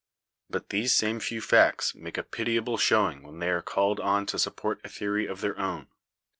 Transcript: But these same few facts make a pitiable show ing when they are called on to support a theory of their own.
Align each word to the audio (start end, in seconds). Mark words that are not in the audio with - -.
But 0.49 0.69
these 0.69 0.95
same 0.95 1.19
few 1.19 1.41
facts 1.41 1.93
make 1.93 2.17
a 2.17 2.23
pitiable 2.23 2.79
show 2.79 3.11
ing 3.11 3.21
when 3.21 3.37
they 3.37 3.51
are 3.51 3.61
called 3.61 3.99
on 3.99 4.25
to 4.33 4.39
support 4.39 4.81
a 4.83 4.89
theory 4.89 5.27
of 5.27 5.41
their 5.41 5.59
own. 5.59 5.89